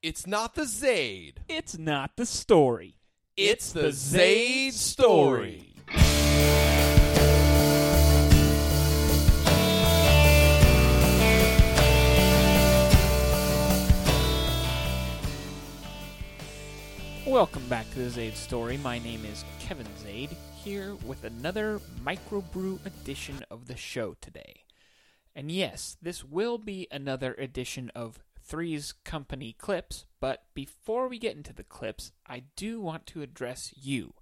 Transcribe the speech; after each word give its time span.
It's 0.00 0.28
not 0.28 0.54
the 0.54 0.64
Zaid. 0.64 1.40
It's 1.48 1.76
not 1.76 2.12
the 2.14 2.24
story. 2.24 3.00
It's 3.36 3.72
the 3.72 3.90
Zaid 3.90 4.72
story. 4.74 5.74
Welcome 17.26 17.68
back 17.68 17.90
to 17.90 17.98
the 17.98 18.10
Zaid 18.10 18.36
story. 18.36 18.76
My 18.76 19.00
name 19.00 19.24
is 19.24 19.44
Kevin 19.58 19.88
Zaid, 20.00 20.30
here 20.62 20.94
with 21.06 21.24
another 21.24 21.80
microbrew 22.04 22.86
edition 22.86 23.44
of 23.50 23.66
the 23.66 23.76
show 23.76 24.14
today. 24.20 24.62
And 25.34 25.50
yes, 25.50 25.96
this 26.00 26.22
will 26.24 26.58
be 26.58 26.86
another 26.92 27.34
edition 27.34 27.90
of 27.96 28.20
Three's 28.48 28.92
Company 29.04 29.54
clips, 29.58 30.06
but 30.20 30.44
before 30.54 31.06
we 31.06 31.18
get 31.18 31.36
into 31.36 31.52
the 31.52 31.62
clips, 31.62 32.12
I 32.26 32.44
do 32.56 32.80
want 32.80 33.06
to 33.08 33.22
address 33.22 33.74
you, 33.76 34.14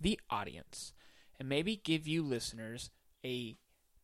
the 0.00 0.18
audience, 0.30 0.92
and 1.38 1.48
maybe 1.48 1.76
give 1.76 2.06
you 2.06 2.22
listeners 2.22 2.90
a 3.24 3.56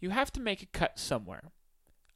You 0.00 0.10
have 0.10 0.30
to 0.32 0.40
make 0.40 0.62
a 0.62 0.66
cut 0.66 0.98
somewhere. 0.98 1.50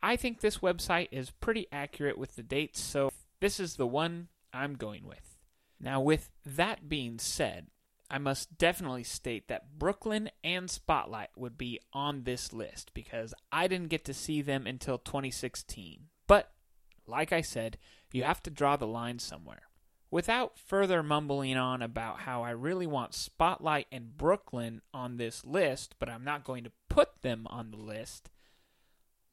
I 0.07 0.15
think 0.15 0.41
this 0.41 0.59
website 0.59 1.09
is 1.11 1.33
pretty 1.33 1.67
accurate 1.73 2.17
with 2.17 2.37
the 2.37 2.45
dates, 2.45 2.81
so 2.81 3.11
this 3.41 3.59
is 3.59 3.75
the 3.75 3.89
one 3.89 4.29
I'm 4.53 4.75
going 4.75 5.05
with. 5.05 5.37
Now, 5.81 6.01
with 6.01 6.31
that 6.45 6.89
being 6.89 7.19
said, 7.19 7.67
I 8.09 8.19
must 8.19 8.57
definitely 8.57 9.03
state 9.03 9.49
that 9.49 9.81
Brooklyn 9.81 10.31
and 10.45 10.71
Spotlight 10.71 11.31
would 11.37 11.59
be 11.59 11.81
on 11.93 12.23
this 12.23 12.53
list 12.53 12.95
because 12.95 13.34
I 13.51 13.67
didn't 13.67 13.89
get 13.89 14.05
to 14.05 14.15
see 14.15 14.43
them 14.43 14.65
until 14.65 14.97
2016. 14.97 16.03
But, 16.29 16.53
like 17.09 17.33
I 17.33 17.41
said, 17.41 17.77
you 18.12 18.23
have 18.23 18.45
to 18.45 18.51
draw 18.51 18.77
the 18.77 18.87
line 18.87 19.19
somewhere. 19.19 19.62
Without 20.09 20.57
further 20.57 21.03
mumbling 21.03 21.57
on 21.57 21.83
about 21.83 22.21
how 22.21 22.45
I 22.45 22.51
really 22.51 22.87
want 22.87 23.12
Spotlight 23.12 23.89
and 23.91 24.17
Brooklyn 24.17 24.83
on 24.95 25.17
this 25.17 25.45
list, 25.45 25.97
but 25.99 26.09
I'm 26.09 26.23
not 26.23 26.45
going 26.45 26.62
to 26.62 26.71
put 26.89 27.23
them 27.23 27.49
on 27.51 27.73
the 27.73 27.77
list, 27.77 28.31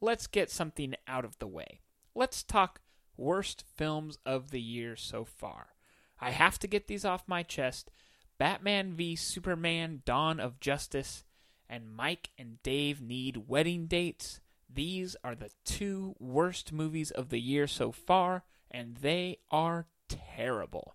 let's 0.04 0.26
get 0.26 0.50
something 0.50 0.94
out 1.08 1.24
of 1.24 1.38
the 1.38 1.46
way. 1.46 1.80
Let's 2.14 2.42
talk 2.42 2.80
worst 3.16 3.64
films 3.76 4.18
of 4.24 4.50
the 4.50 4.60
year 4.60 4.96
so 4.96 5.24
far. 5.24 5.74
I 6.20 6.30
have 6.30 6.58
to 6.60 6.66
get 6.66 6.86
these 6.86 7.04
off 7.04 7.24
my 7.26 7.42
chest. 7.42 7.90
Batman 8.38 8.94
v 8.94 9.16
Superman 9.16 10.02
Dawn 10.04 10.38
of 10.38 10.60
Justice 10.60 11.24
and 11.68 11.94
Mike 11.94 12.30
and 12.38 12.62
Dave 12.62 13.00
Need 13.00 13.48
Wedding 13.48 13.86
Dates. 13.86 14.40
These 14.72 15.16
are 15.24 15.34
the 15.34 15.50
two 15.64 16.14
worst 16.18 16.72
movies 16.72 17.10
of 17.10 17.28
the 17.30 17.40
year 17.40 17.66
so 17.66 17.92
far, 17.92 18.44
and 18.70 18.96
they 18.96 19.38
are 19.50 19.86
terrible. 20.08 20.94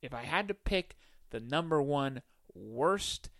If 0.00 0.14
I 0.14 0.22
had 0.22 0.48
to 0.48 0.54
pick 0.54 0.96
the 1.30 1.40
number 1.40 1.82
one 1.82 2.22
worst, 2.54 3.30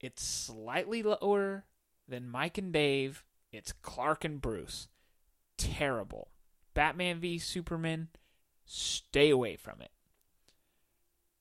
it's 0.00 0.22
slightly 0.22 1.02
lower 1.02 1.64
than 2.08 2.30
Mike 2.30 2.58
and 2.58 2.72
Dave. 2.72 3.24
It's 3.52 3.72
Clark 3.72 4.24
and 4.24 4.40
Bruce. 4.40 4.88
Terrible. 5.58 6.28
Batman 6.74 7.20
v 7.20 7.38
Superman, 7.38 8.08
stay 8.64 9.30
away 9.30 9.56
from 9.56 9.80
it. 9.80 9.90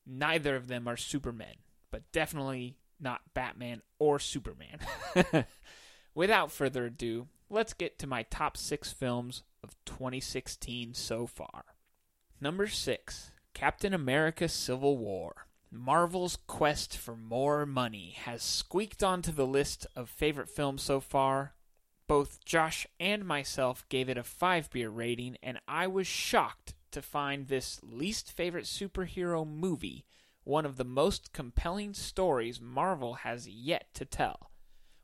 Neither 0.06 0.56
of 0.56 0.68
them 0.68 0.88
are 0.88 0.98
Supermen, 0.98 1.56
but 1.90 2.12
definitely 2.12 2.76
not 3.00 3.34
Batman 3.34 3.82
or 3.98 4.20
Superman. 4.20 4.80
Without 6.16 6.52
further 6.52 6.86
ado, 6.86 7.28
let's 7.50 7.74
get 7.74 7.98
to 8.00 8.08
my 8.08 8.24
top 8.24 8.58
six 8.58 8.92
films 8.92 9.44
of 9.64 9.76
2016 9.86 10.94
so 10.94 11.26
far. 11.26 11.64
Number 12.40 12.68
six 12.68 13.32
Captain 13.54 13.94
America 13.94 14.50
Civil 14.50 14.98
War. 14.98 15.48
Marvel's 15.74 16.38
quest 16.48 16.98
for 16.98 17.16
more 17.16 17.66
money 17.66 18.16
has 18.26 18.44
squeaked 18.44 19.02
onto 19.02 19.32
the 19.32 19.48
list 19.48 19.88
of 19.96 20.10
favorite 20.10 20.50
films 20.50 20.82
so 20.82 21.00
far. 21.00 21.54
Both 22.12 22.44
Josh 22.44 22.86
and 23.00 23.24
myself 23.24 23.88
gave 23.88 24.10
it 24.10 24.18
a 24.18 24.24
5 24.24 24.70
beer 24.72 24.90
rating, 24.90 25.38
and 25.42 25.62
I 25.66 25.88
was 25.88 26.08
shocked 26.08 26.74
to 26.92 27.02
find 27.02 27.48
this 27.48 27.80
least 27.82 28.34
favorite 28.34 28.66
superhero 28.66 29.48
movie 29.48 30.04
one 30.44 30.66
of 30.66 30.76
the 30.76 30.84
most 30.84 31.32
compelling 31.32 31.94
stories 31.94 32.60
Marvel 32.60 33.14
has 33.14 33.48
yet 33.48 33.94
to 33.94 34.04
tell. 34.04 34.52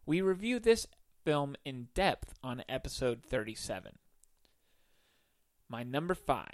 We 0.06 0.19
review 0.19 0.59
this 0.59 0.85
film 1.23 1.56
in 1.63 1.88
depth 1.94 2.34
on 2.44 2.66
episode 2.67 3.23
37. 3.23 3.94
My 5.69 5.84
number 5.84 6.13
5, 6.13 6.46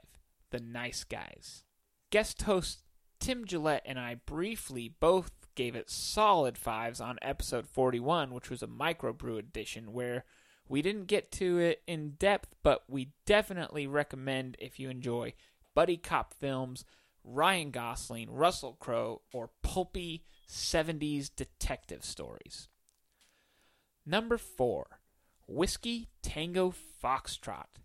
The 0.52 0.60
Nice 0.60 1.04
Guys. 1.04 1.64
Guest 2.12 2.44
host 2.44 2.84
Tim 3.20 3.46
Gillette 3.46 3.82
and 3.88 4.00
I 4.00 4.18
briefly 4.24 4.94
both 5.00 5.32
gave 5.56 5.76
it 5.76 5.90
solid 5.90 6.60
fives 6.60 7.02
on 7.02 7.18
episode 7.24 7.66
41, 7.66 8.36
which 8.36 8.52
was 8.52 8.62
a 8.62 8.68
microbrew 8.68 9.40
edition 9.40 9.94
where 9.94 10.26
we 10.68 10.82
didn't 10.82 11.06
get 11.06 11.32
to 11.34 11.60
it 11.60 11.82
in 11.88 12.12
depth, 12.12 12.56
but 12.64 12.84
we 12.88 13.10
definitely 13.26 13.88
recommend 13.88 14.58
if 14.60 14.80
you 14.80 14.90
enjoy 14.90 15.34
buddy 15.76 15.98
cop 15.98 16.34
films, 16.34 16.86
Ryan 17.24 17.72
Gosling, 17.72 18.32
Russell 18.32 18.78
Crowe, 18.80 19.22
or 19.32 19.50
pulpy 19.62 20.24
70s 20.48 21.30
detective 21.36 22.04
stories. 22.04 22.68
Number 24.06 24.38
4 24.38 25.00
Whiskey 25.48 26.10
Tango 26.22 26.74
Foxtrot. 27.04 27.80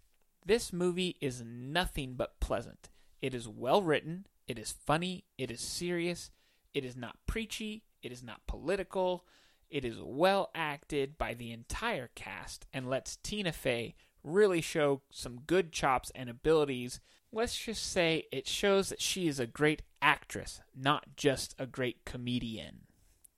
This 0.45 0.73
movie 0.73 1.17
is 1.21 1.43
nothing 1.45 2.15
but 2.15 2.41
pleasant. 2.41 2.89
It 3.21 3.35
is 3.35 3.49
well 3.49 3.83
written, 3.83 4.27
it 4.47 4.59
is 4.59 4.73
funny, 4.87 5.25
it 5.37 5.51
is 5.51 5.61
serious, 5.61 6.31
it 6.73 6.85
is 6.85 6.97
not 6.97 7.19
preachy, 7.27 7.83
it 8.03 8.13
is 8.13 8.23
not 8.23 8.47
political, 8.47 9.27
it 9.71 9.85
is 9.85 9.99
well 10.01 10.51
acted 10.55 11.19
by 11.19 11.35
the 11.35 11.53
entire 11.53 12.11
cast 12.15 12.67
and 12.73 12.89
lets 12.89 13.17
Tina 13.17 13.53
Fey 13.53 13.95
really 14.23 14.61
show 14.61 15.03
some 15.11 15.41
good 15.47 15.73
chops 15.73 16.11
and 16.15 16.29
abilities. 16.29 17.01
Let's 17.33 17.57
just 17.57 17.91
say 17.91 18.27
it 18.33 18.47
shows 18.47 18.89
that 18.89 19.03
she 19.03 19.29
is 19.29 19.39
a 19.39 19.47
great 19.47 19.83
actress, 20.01 20.61
not 20.75 21.17
just 21.17 21.55
a 21.59 21.67
great 21.67 22.05
comedian. 22.05 22.81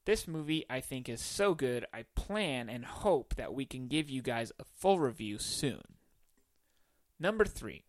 This 0.06 0.26
movie, 0.26 0.64
I 0.70 0.80
think, 0.80 1.08
is 1.08 1.20
so 1.20 1.54
good, 1.54 1.84
I 1.92 2.04
plan 2.14 2.68
and 2.68 2.84
hope 2.84 3.34
that 3.36 3.54
we 3.54 3.64
can 3.64 3.86
give 3.86 4.08
you 4.08 4.22
guys 4.22 4.50
a 4.58 4.64
full 4.64 4.98
review 4.98 5.38
soon. 5.38 5.82
Number 7.18 7.44
three, 7.44 7.84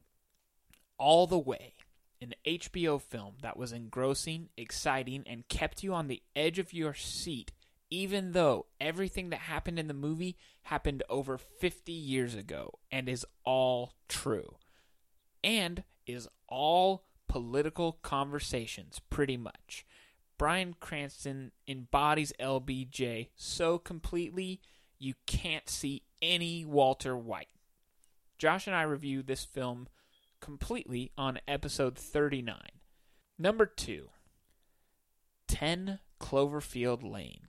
All 0.97 1.25
the 1.25 1.39
Way, 1.39 1.75
an 2.21 2.33
HBO 2.45 3.01
film 3.01 3.35
that 3.41 3.57
was 3.57 3.71
engrossing, 3.71 4.49
exciting, 4.57 5.23
and 5.25 5.47
kept 5.47 5.83
you 5.83 5.93
on 5.93 6.07
the 6.07 6.21
edge 6.35 6.59
of 6.59 6.73
your 6.73 6.93
seat 6.93 7.51
even 7.91 8.31
though 8.31 8.65
everything 8.79 9.29
that 9.29 9.41
happened 9.41 9.77
in 9.77 9.87
the 9.89 9.93
movie 9.93 10.37
happened 10.63 11.03
over 11.09 11.37
50 11.37 11.91
years 11.91 12.33
ago 12.33 12.79
and 12.89 13.09
is 13.09 13.25
all 13.43 13.93
true. 14.07 14.55
And 15.43 15.83
is 16.07 16.27
all 16.47 17.03
political 17.27 17.99
conversations, 18.01 18.99
pretty 19.09 19.37
much. 19.37 19.85
Bryan 20.37 20.75
Cranston 20.79 21.51
embodies 21.67 22.33
LBJ 22.39 23.29
so 23.35 23.77
completely 23.77 24.61
you 24.97 25.13
can't 25.27 25.69
see 25.69 26.03
any 26.21 26.63
Walter 26.63 27.15
White. 27.17 27.49
Josh 28.37 28.67
and 28.67 28.75
I 28.75 28.83
reviewed 28.83 29.27
this 29.27 29.43
film 29.43 29.87
completely 30.39 31.11
on 31.17 31.39
episode 31.47 31.97
39. 31.97 32.57
Number 33.37 33.65
2 33.65 34.09
10 35.47 35.99
Cloverfield 36.19 37.03
Lane. 37.03 37.47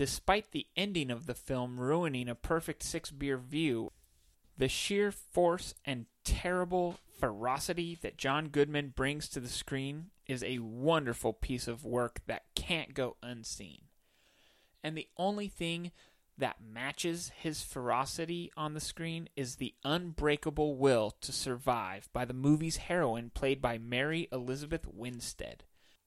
Despite 0.00 0.52
the 0.52 0.66
ending 0.78 1.10
of 1.10 1.26
the 1.26 1.34
film 1.34 1.78
ruining 1.78 2.26
a 2.26 2.34
perfect 2.34 2.82
six 2.82 3.10
beer 3.10 3.36
view, 3.36 3.92
the 4.56 4.66
sheer 4.66 5.12
force 5.12 5.74
and 5.84 6.06
terrible 6.24 6.98
ferocity 7.18 7.98
that 8.00 8.16
John 8.16 8.48
Goodman 8.48 8.94
brings 8.96 9.28
to 9.28 9.40
the 9.40 9.48
screen 9.50 10.06
is 10.26 10.42
a 10.42 10.60
wonderful 10.60 11.34
piece 11.34 11.68
of 11.68 11.84
work 11.84 12.22
that 12.26 12.46
can't 12.54 12.94
go 12.94 13.18
unseen. 13.22 13.82
and 14.82 14.96
the 14.96 15.08
only 15.18 15.48
thing 15.48 15.92
that 16.38 16.62
matches 16.62 17.30
his 17.36 17.62
ferocity 17.62 18.50
on 18.56 18.72
the 18.72 18.80
screen 18.80 19.28
is 19.36 19.56
the 19.56 19.74
unbreakable 19.84 20.76
will 20.76 21.10
to 21.20 21.30
survive 21.30 22.08
by 22.14 22.24
the 22.24 22.32
movie's 22.32 22.78
heroine, 22.78 23.28
played 23.34 23.60
by 23.60 23.76
Mary 23.76 24.28
Elizabeth 24.32 24.86
Winstead. 24.86 25.64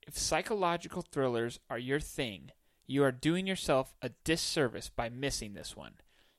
If 0.07 0.17
psychological 0.17 1.03
thrillers 1.03 1.59
are 1.69 1.77
your 1.77 1.99
thing, 1.99 2.49
you 2.93 3.03
are 3.03 3.11
doing 3.11 3.47
yourself 3.47 3.95
a 4.01 4.09
disservice 4.23 4.89
by 4.89 5.09
missing 5.09 5.53
this 5.53 5.75
one. 5.75 5.93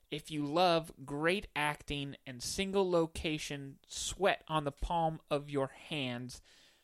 If 0.09 0.31
you 0.31 0.45
love 0.45 0.93
great 1.05 1.47
acting 1.55 2.15
and 2.25 2.41
single 2.41 2.89
location 2.89 3.75
sweat 3.87 4.43
on 4.47 4.63
the 4.63 4.71
palm 4.71 5.19
of 5.29 5.49
your 5.49 5.71
hands, 5.89 6.41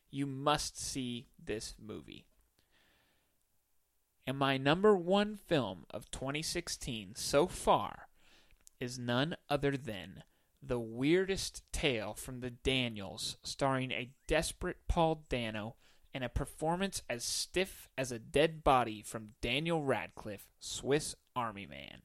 you 0.10 0.26
must 0.26 0.78
see 0.78 1.28
this 1.42 1.76
movie. 1.82 2.26
And 4.28 4.38
my 4.38 4.58
number 4.58 4.96
one 4.96 5.38
film 5.38 5.86
of 5.90 6.12
2016 6.12 7.16
so 7.16 7.48
far 7.48 8.10
is 8.80 9.00
none 9.00 9.38
other 9.50 9.78
than 9.78 10.24
The 10.62 10.80
Weirdest 10.80 11.64
Tale 11.72 12.14
from 12.14 12.42
the 12.42 12.50
Daniels, 12.50 13.38
starring 13.42 13.92
a 13.92 14.12
desperate 14.28 14.78
Paul 14.90 15.24
Dano 15.30 15.76
and 16.14 16.24
a 16.24 16.30
performance 16.30 17.02
as 17.10 17.24
stiff 17.24 17.90
as 17.98 18.12
a 18.12 18.20
dead 18.20 18.64
body 18.64 19.02
from 19.02 19.30
Daniel 19.42 19.84
Radcliffe, 19.84 20.48
Swiss 20.60 21.16
Army 21.36 21.66
Man. 21.66 22.02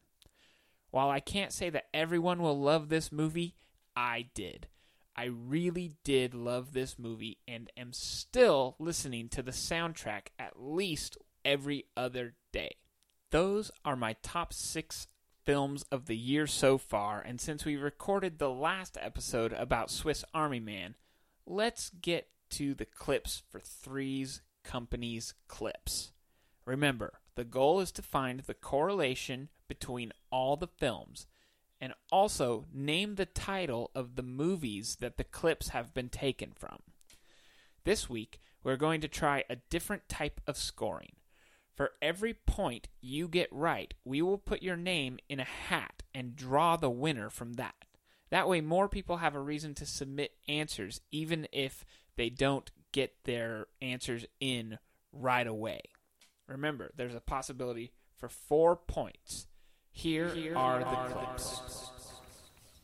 While 0.90 1.10
I 1.10 1.20
can't 1.20 1.52
say 1.52 1.70
that 1.70 1.88
everyone 1.92 2.40
will 2.40 2.58
love 2.58 2.88
this 2.88 3.12
movie, 3.12 3.56
I 3.96 4.26
did. 4.34 4.68
I 5.16 5.24
really 5.24 5.94
did 6.04 6.34
love 6.34 6.72
this 6.72 6.98
movie 6.98 7.38
and 7.48 7.70
am 7.76 7.92
still 7.92 8.76
listening 8.78 9.28
to 9.30 9.42
the 9.42 9.50
soundtrack 9.50 10.28
at 10.38 10.60
least 10.60 11.16
every 11.44 11.86
other 11.96 12.34
day. 12.52 12.76
Those 13.30 13.70
are 13.84 13.96
my 13.96 14.16
top 14.22 14.52
six 14.52 15.08
films 15.44 15.84
of 15.90 16.06
the 16.06 16.16
year 16.16 16.46
so 16.46 16.76
far, 16.76 17.20
and 17.20 17.40
since 17.40 17.64
we 17.64 17.76
recorded 17.76 18.38
the 18.38 18.50
last 18.50 18.98
episode 19.00 19.52
about 19.52 19.90
Swiss 19.90 20.24
Army 20.34 20.60
Man, 20.60 20.96
let's 21.46 21.90
get 21.90 22.28
to 22.50 22.74
the 22.74 22.84
clips 22.84 23.42
for 23.48 23.60
Three's 23.60 24.42
Company's 24.64 25.34
clips. 25.48 26.12
Remember, 26.64 27.20
the 27.36 27.44
goal 27.44 27.80
is 27.80 27.92
to 27.92 28.02
find 28.02 28.40
the 28.40 28.54
correlation 28.54 29.48
between 29.68 30.12
all 30.30 30.56
the 30.56 30.66
films 30.66 31.26
and 31.80 31.92
also 32.10 32.64
name 32.72 33.14
the 33.14 33.26
title 33.26 33.90
of 33.94 34.16
the 34.16 34.22
movies 34.22 34.96
that 35.00 35.16
the 35.16 35.24
clips 35.24 35.68
have 35.68 35.94
been 35.94 36.08
taken 36.08 36.52
from. 36.54 36.78
This 37.84 38.08
week, 38.08 38.40
we're 38.64 38.76
going 38.76 39.00
to 39.02 39.08
try 39.08 39.44
a 39.48 39.56
different 39.70 40.08
type 40.08 40.40
of 40.46 40.56
scoring. 40.56 41.12
For 41.76 41.92
every 42.00 42.32
point 42.34 42.88
you 43.00 43.28
get 43.28 43.48
right, 43.52 43.92
we 44.04 44.22
will 44.22 44.38
put 44.38 44.62
your 44.62 44.76
name 44.76 45.18
in 45.28 45.38
a 45.38 45.44
hat 45.44 46.02
and 46.14 46.34
draw 46.34 46.76
the 46.76 46.90
winner 46.90 47.28
from 47.28 47.54
that. 47.54 47.74
That 48.30 48.48
way, 48.48 48.60
more 48.60 48.88
people 48.88 49.18
have 49.18 49.34
a 49.34 49.40
reason 49.40 49.74
to 49.74 49.86
submit 49.86 50.32
answers, 50.48 51.00
even 51.12 51.46
if 51.52 51.84
they 52.16 52.30
don't 52.30 52.70
get 52.92 53.14
their 53.24 53.66
answers 53.80 54.24
in 54.40 54.78
right 55.12 55.46
away. 55.46 55.80
Remember, 56.48 56.90
there's 56.96 57.14
a 57.14 57.20
possibility 57.20 57.92
for 58.16 58.28
four 58.28 58.76
points. 58.76 59.46
Here, 59.90 60.28
Here 60.28 60.56
are, 60.56 60.80
are, 60.82 61.08
the 61.08 61.14
clips. 61.14 61.90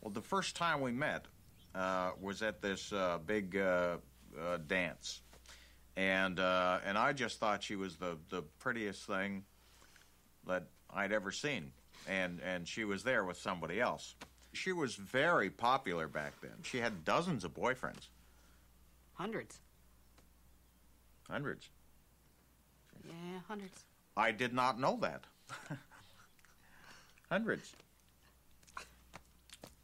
Well, 0.00 0.10
the 0.10 0.22
first 0.22 0.56
time 0.56 0.80
we 0.80 0.92
met 0.92 1.26
uh, 1.74 2.12
was 2.20 2.42
at 2.42 2.60
this 2.62 2.92
uh, 2.92 3.18
big 3.24 3.56
uh, 3.56 3.96
uh 4.38 4.58
dance, 4.66 5.20
and 5.96 6.40
uh, 6.40 6.78
and 6.84 6.96
I 6.96 7.12
just 7.12 7.38
thought 7.38 7.62
she 7.62 7.76
was 7.76 7.96
the 7.96 8.18
the 8.30 8.42
prettiest 8.58 9.06
thing 9.06 9.44
that 10.46 10.64
I'd 10.90 11.12
ever 11.12 11.30
seen, 11.30 11.70
and 12.08 12.40
and 12.40 12.66
she 12.66 12.84
was 12.84 13.04
there 13.04 13.24
with 13.24 13.36
somebody 13.36 13.80
else. 13.80 14.14
She 14.54 14.72
was 14.72 14.94
very 14.96 15.50
popular 15.50 16.08
back 16.08 16.32
then. 16.40 16.62
She 16.62 16.78
had 16.78 17.04
dozens 17.04 17.44
of 17.44 17.54
boyfriends. 17.54 18.08
Hundreds. 19.22 19.60
Hundreds. 21.30 21.68
Yeah, 23.06 23.38
hundreds. 23.46 23.84
I 24.16 24.32
did 24.32 24.52
not 24.52 24.80
know 24.80 24.98
that. 25.00 25.22
hundreds. 27.30 27.72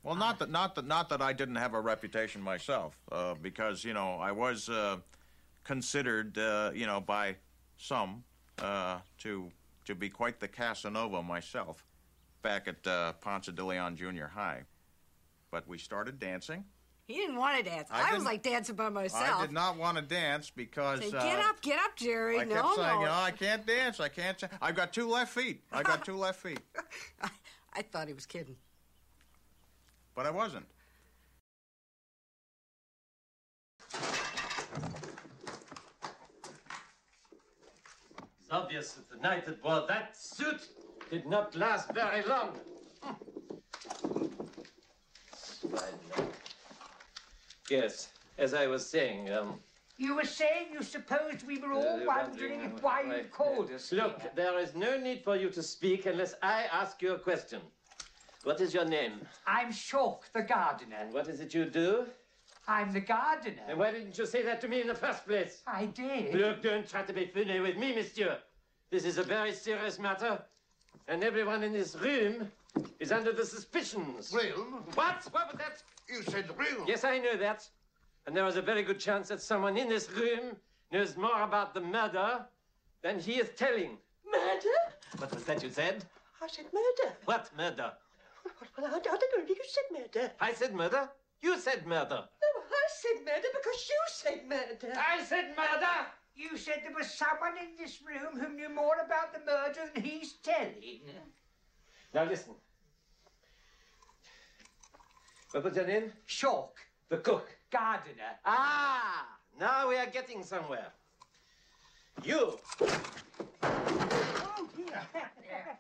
Well, 0.03 0.17
not 0.17 0.41
that, 0.41 0.51
not 0.51 0.75
that, 0.75 0.89
not 0.89 1.09
that 1.11 1.23
I 1.23 1.33
didn't 1.33 1.55
have 1.55 1.75
a 1.75 1.81
reputation 1.81 2.43
myself, 2.43 2.99
uh, 3.13 3.35
because 3.41 3.85
you 3.85 3.95
know 3.95 4.15
I 4.15 4.33
was 4.33 4.69
uh, 4.69 4.97
considered, 5.63 6.37
uh, 6.37 6.73
you 6.75 6.87
know, 6.87 7.01
by 7.01 7.37
some 7.77 8.25
uh, 8.61 8.99
to 9.19 9.53
to 9.85 9.95
be 9.95 10.09
quite 10.09 10.41
the 10.41 10.49
Casanova 10.49 11.23
myself, 11.23 11.85
back 12.43 12.67
at 12.67 12.85
uh, 12.89 13.13
Ponce 13.13 13.47
de 13.47 13.65
Leon 13.65 13.95
Junior 13.95 14.33
High. 14.35 14.63
But 15.53 15.69
we 15.69 15.79
started 15.79 16.19
dancing, 16.19 16.65
he 17.09 17.15
didn't 17.15 17.37
want 17.37 17.57
to 17.57 17.65
dance. 17.69 17.89
I, 17.91 18.11
I 18.11 18.15
was 18.15 18.23
like 18.23 18.43
dancing 18.43 18.77
by 18.77 18.91
myself. 18.91 19.39
I 19.39 19.47
did 19.47 19.53
not 19.53 19.79
want 19.79 19.97
to 19.97 20.03
dance 20.03 20.51
because. 20.55 21.01
Say, 21.01 21.11
get 21.11 21.39
uh, 21.39 21.49
up, 21.49 21.63
get 21.63 21.79
up, 21.79 21.97
Jerry. 21.97 22.39
I 22.39 22.45
no, 22.45 22.55
kept 22.55 22.75
saying, 22.77 23.01
no. 23.01 23.07
no, 23.07 23.13
I 23.13 23.31
can't 23.31 23.67
dance. 23.67 23.99
I 23.99 24.09
can't. 24.09 24.41
I've 24.61 24.77
got 24.77 24.93
two 24.93 25.09
left 25.09 25.33
feet. 25.33 25.63
I 25.73 25.83
got 25.83 26.05
two 26.05 26.17
left 26.17 26.41
feet. 26.41 26.61
I, 27.23 27.31
I 27.73 27.83
thought 27.83 28.09
he 28.09 28.15
was 28.15 28.27
kidding. 28.27 28.57
But 30.15 30.27
I 30.27 30.31
wasn't. 30.31 30.67
It's 38.41 38.51
obvious 38.51 38.93
that 38.93 39.11
the 39.11 39.17
night 39.17 39.47
that 39.47 39.65
wore 39.65 39.87
that 39.89 40.15
suit 40.15 40.69
did 41.11 41.25
not 41.27 41.57
last 41.57 41.91
very 41.95 42.23
long. 42.25 42.51
Yes, 47.71 48.09
as 48.39 48.55
I 48.55 48.67
was 48.67 48.87
saying, 48.87 49.31
um... 49.31 49.61
You 49.99 50.15
were 50.15 50.25
saying 50.25 50.69
you 50.73 50.83
supposed 50.83 51.45
we 51.47 51.59
were 51.59 51.73
all 51.73 51.83
uh, 51.83 52.05
wondering, 52.07 52.61
wondering 52.61 52.79
why 52.81 53.03
you 53.03 53.25
called 53.31 53.71
us. 53.73 53.91
Look, 53.91 54.23
here. 54.23 54.31
there 54.37 54.59
is 54.59 54.75
no 54.77 54.97
need 54.97 55.25
for 55.25 55.35
you 55.35 55.51
to 55.51 55.63
speak 55.63 56.07
unless 56.07 56.35
I 56.41 56.67
ask 56.73 57.03
you 57.03 57.15
a 57.15 57.19
question. 57.19 57.61
What 58.45 58.61
is 58.61 58.73
your 58.73 58.85
name? 58.85 59.15
I'm 59.47 59.73
Shawk, 59.73 60.25
the 60.33 60.43
gardener. 60.43 60.97
And 61.01 61.13
what 61.13 61.27
is 61.29 61.41
it 61.41 61.53
you 61.53 61.65
do? 61.65 62.07
I'm 62.69 62.93
the 62.93 63.01
gardener. 63.01 63.63
And 63.67 63.79
why 63.79 63.91
didn't 63.91 64.17
you 64.17 64.25
say 64.25 64.43
that 64.45 64.61
to 64.61 64.69
me 64.69 64.81
in 64.81 64.87
the 64.87 64.95
first 64.95 65.27
place? 65.27 65.63
I 65.67 65.87
did. 65.87 66.35
Look, 66.35 66.63
don't 66.63 66.89
try 66.89 67.03
to 67.03 67.13
be 67.13 67.27
funny 67.27 67.59
with 67.59 67.77
me, 67.77 67.95
monsieur. 67.95 68.39
This 68.91 69.05
is 69.05 69.19
a 69.19 69.23
very 69.23 69.53
serious 69.53 69.99
matter, 69.99 70.41
and 71.07 71.23
everyone 71.23 71.63
in 71.63 71.73
this 71.73 71.95
room 71.97 72.51
is 72.99 73.13
under 73.13 73.33
the 73.33 73.45
suspicions. 73.45 74.33
Real? 74.35 74.65
What? 74.95 75.27
What 75.31 75.53
was 75.53 75.59
that? 75.59 75.83
You 76.09 76.23
said 76.23 76.47
real. 76.57 76.85
Yes, 76.87 77.05
I 77.05 77.19
know 77.19 77.37
that. 77.37 77.69
And 78.27 78.37
there 78.37 78.47
is 78.47 78.57
a 78.57 78.63
very 78.63 78.83
good 78.83 78.99
chance 78.99 79.29
that 79.29 79.41
someone 79.41 79.77
in 79.77 79.89
this 79.89 80.11
room 80.11 80.57
knows 80.93 81.17
more 81.17 81.43
about 81.43 81.75
the 81.75 81.81
murder 81.81 82.45
than 83.03 83.19
he 83.19 83.35
is 83.35 83.51
telling. 83.57 83.97
Murder? 84.31 84.79
What 85.19 85.35
was 85.35 85.45
that 85.45 85.63
you 85.63 85.71
said? 85.71 86.05
I 86.43 86.47
said 86.47 86.67
murder. 86.73 87.15
What 87.25 87.51
murder? 87.57 87.93
Well, 88.77 88.87
I, 88.87 88.97
I 88.97 89.01
don't 89.01 89.11
know. 89.11 89.45
You 89.47 89.57
said 89.67 89.99
murder. 89.99 90.33
I 90.41 90.53
said 90.53 90.75
murder? 90.75 91.09
You 91.41 91.59
said 91.59 91.87
murder. 91.87 92.25
No, 92.43 92.63
I 92.71 92.87
said 92.89 93.25
murder 93.25 93.49
because 93.57 93.89
you 93.89 94.01
said 94.09 94.49
murder. 94.49 94.95
I 94.97 95.23
said 95.25 95.55
murder! 95.57 96.07
You 96.39 96.57
said 96.57 96.83
there 96.85 96.95
was 96.97 97.13
someone 97.13 97.59
in 97.59 97.77
this 97.77 97.99
room 98.01 98.39
who 98.41 98.55
knew 98.55 98.69
more 98.69 98.95
about 99.05 99.33
the 99.33 99.41
murder 99.41 99.91
than 99.93 100.05
he's 100.05 100.35
telling. 100.35 101.01
Now 102.15 102.25
listen. 102.25 102.55
What 105.51 105.65
was 105.65 105.75
your 105.75 105.87
name? 105.87 106.13
Shawk. 106.27 106.79
The 107.09 107.17
cook. 107.17 107.49
Gardener. 107.73 108.39
Ah! 108.45 109.27
Now 109.59 109.89
we 109.89 109.97
are 109.97 110.07
getting 110.07 110.45
somewhere. 110.45 110.93
You. 112.23 112.57
Oh, 113.63 114.69
dear. 114.77 115.03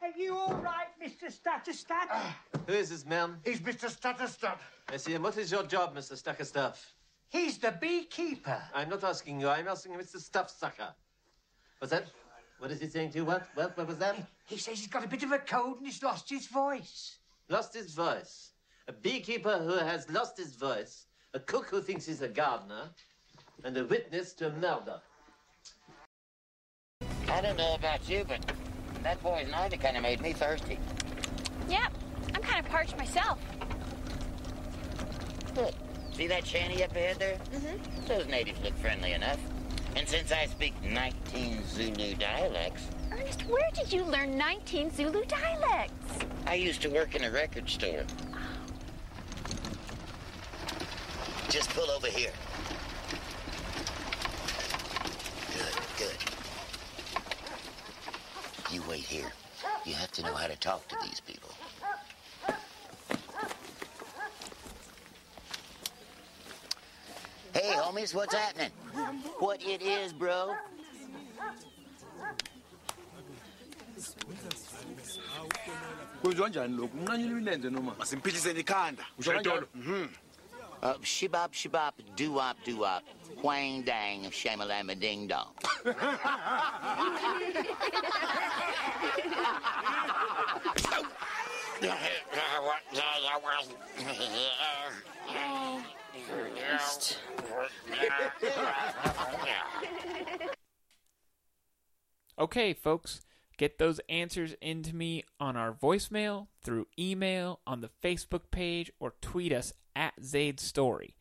Are 0.03 0.19
you 0.19 0.37
all 0.37 0.55
right, 0.55 0.89
Mr. 1.01 1.31
Stutterstat? 1.33 2.11
Who 2.67 2.73
is 2.73 2.91
this 2.91 3.07
man? 3.07 3.37
He's 3.45 3.61
Mr. 3.61 3.89
Stutterstat. 3.89 4.59
I 4.89 4.97
see 4.97 5.13
him. 5.13 5.23
What 5.23 5.37
is 5.39 5.53
your 5.53 5.63
job, 5.63 5.95
Mr. 5.97 6.21
Stuckerstuff? 6.21 6.77
He's 7.29 7.59
the 7.59 7.73
beekeeper. 7.73 8.63
I'm 8.75 8.89
not 8.89 9.05
asking 9.05 9.41
you. 9.41 9.49
I'm 9.49 9.69
asking 9.69 9.93
Mr. 9.93 10.17
Stuffsucker. 10.17 10.93
What's 11.79 11.93
that? 11.93 12.07
What 12.59 12.71
is 12.71 12.81
he 12.81 12.89
saying 12.89 13.13
to 13.13 13.19
you? 13.19 13.25
What? 13.25 13.47
What, 13.55 13.77
what 13.77 13.87
was 13.87 13.99
that? 13.99 14.17
He 14.47 14.57
says 14.57 14.79
he's 14.79 14.89
got 14.89 15.05
a 15.05 15.09
bit 15.09 15.23
of 15.23 15.33
a 15.33 15.39
cold 15.39 15.79
and 15.79 15.87
he's 15.87 16.03
lost 16.03 16.29
his 16.31 16.47
voice. 16.47 17.19
Lost 17.49 17.75
his 17.75 17.95
voice? 17.95 18.53
a 18.89 18.93
beekeeper 18.93 19.59
who 19.59 19.77
has 19.77 20.11
lost 20.11 20.39
his 20.39 20.55
voice, 20.55 21.07
a 21.35 21.41
cook 21.41 21.67
who 21.67 21.83
thinks 21.83 22.07
he's 22.07 22.23
a 22.23 22.29
gardener, 22.29 22.89
and 23.63 23.77
a 23.77 23.85
witness 23.85 24.33
to 24.33 24.47
a 24.47 24.53
murder. 24.53 24.99
I 27.29 27.43
don't 27.43 27.59
know 27.59 27.75
about 27.75 28.09
you, 28.09 28.25
but 28.27 28.41
that 29.03 29.21
poison 29.23 29.53
ivy 29.53 29.77
kind 29.77 29.99
of 29.99 30.03
made 30.03 30.23
me 30.23 30.33
thirsty. 30.33 30.79
Yep, 31.69 31.93
I'm 32.35 32.43
kind 32.43 32.65
of 32.65 32.71
parched 32.71 32.97
myself. 32.97 33.39
Look, 35.55 35.75
see 36.19 36.27
that 36.27 36.45
shanty 36.45 36.83
up 36.83 36.91
ahead 36.97 37.17
there? 37.21 37.39
Mm-hmm. 37.55 38.07
Those 38.09 38.27
natives 38.27 38.61
look 38.65 38.77
friendly 38.79 39.13
enough. 39.13 39.39
And 39.95 40.09
since 40.09 40.33
I 40.33 40.47
speak 40.47 40.75
19 40.83 41.65
Zulu 41.65 42.17
dialects, 42.17 42.89
Ernest, 43.13 43.43
where 43.43 43.71
did 43.73 43.93
you 43.93 44.03
learn 44.03 44.37
19 44.37 44.91
Zulu 44.91 45.25
dialects? 45.27 46.19
I 46.45 46.55
used 46.55 46.83
to 46.83 46.89
work 46.89 47.15
in 47.15 47.23
a 47.23 47.31
record 47.31 47.71
store. 47.71 48.03
Just 51.51 51.71
pull 51.71 51.89
over 51.89 52.09
here. 52.09 52.33
Good, 55.55 55.77
good. 55.99 56.17
You 58.73 58.83
wait 58.91 59.01
here. 59.03 59.31
You 59.85 59.95
have 59.95 60.11
to 60.13 60.23
know 60.23 60.35
how 60.35 60.49
to 60.49 60.57
talk 60.57 60.89
to 60.89 60.97
these 61.01 61.21
people. 61.21 61.48
Homies, 67.89 68.15
what's 68.15 68.35
happening? 68.35 68.71
What 69.39 69.63
it 69.63 69.83
is, 69.83 70.13
bro? 70.13 70.55
kwenziwa 76.23 76.49
njani 76.49 76.77
lokhu 76.77 76.97
unqanyelwa 76.99 77.39
ilenze 77.41 77.69
noma 77.71 77.93
masimphiliseni 77.99 78.61
ikhanda 78.61 79.05
Mhm. 79.75 80.09
Uh, 80.83 81.03
shibop, 81.03 81.53
shibop, 81.55 81.95
doo-wop, 82.17 82.57
doo-wop, 82.67 83.03
whang 83.43 83.83
dang, 83.85 84.31
shamalama 84.31 84.95
ding 84.95 85.27
dong. 85.27 85.51
Okay, 102.39 102.73
folks, 102.73 103.21
get 103.57 103.79
those 103.79 104.01
answers 104.09 104.55
into 104.61 104.95
me 104.95 105.25
on 105.41 105.57
our 105.57 105.73
voicemail, 105.73 106.47
through 106.63 106.87
email, 106.97 107.61
on 107.67 107.81
the 107.81 107.91
Facebook 108.03 108.51
page, 108.53 108.93
or 109.01 109.15
tweet 109.21 109.53
us 109.53 109.73
at 109.97 110.15
Zaid 110.23 110.61
Story. 110.61 111.17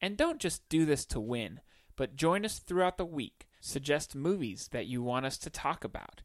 And 0.00 0.16
don't 0.16 0.38
just 0.38 0.68
do 0.68 0.84
this 0.84 1.04
to 1.06 1.20
win, 1.20 1.60
but 1.96 2.16
join 2.16 2.44
us 2.44 2.60
throughout 2.60 2.96
the 2.96 3.04
week. 3.04 3.48
Suggest 3.60 4.14
movies 4.14 4.68
that 4.72 4.86
you 4.86 5.02
want 5.02 5.26
us 5.26 5.36
to 5.38 5.50
talk 5.50 5.82
about. 5.82 6.22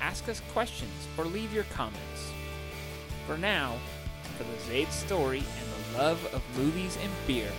Ask 0.00 0.28
us 0.28 0.40
questions 0.52 0.92
or 1.16 1.24
leave 1.24 1.52
your 1.52 1.64
comments. 1.64 2.30
For 3.26 3.36
now, 3.36 3.76
for 4.36 4.44
the 4.44 4.58
Zaid 4.66 4.92
Story 4.92 5.38
and 5.38 5.71
love 5.96 6.24
of 6.34 6.42
movies 6.56 6.96
and 7.02 7.10
beer, 7.26 7.50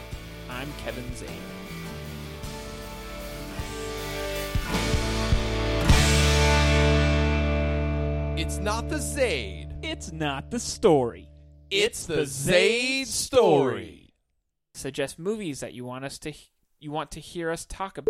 I'm 0.49 0.67
Kevin 0.83 1.05
Zaid. 1.15 1.29
It's 8.39 8.57
not 8.57 8.89
the 8.89 8.99
Zaid. 8.99 9.75
It's 9.81 10.11
not 10.11 10.51
the 10.51 10.59
story. 10.59 11.29
It's 11.69 12.05
the 12.05 12.25
Zaid 12.25 13.07
story. 13.07 14.13
Suggest 14.73 15.19
movies 15.19 15.59
that 15.59 15.73
you 15.73 15.85
want 15.85 16.05
us 16.05 16.17
to 16.19 16.33
you 16.79 16.91
want 16.91 17.11
to 17.11 17.19
hear 17.19 17.51
us 17.51 17.65
talk 17.65 17.97
about. 17.97 18.09